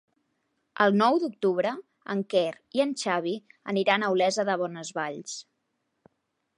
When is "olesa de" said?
4.17-4.59